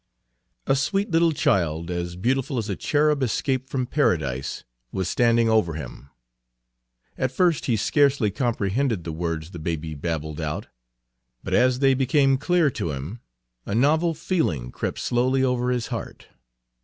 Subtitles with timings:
[0.65, 5.75] A sweet little child, as beautiful as a cherub escaped from Paradise, was standing over
[5.75, 6.09] him.
[7.19, 10.65] At first he scarcely comprehended the words the baby babbled out.
[11.43, 13.19] But as they became clear to him,
[13.67, 16.29] a novel feeling crept slowly over his heart.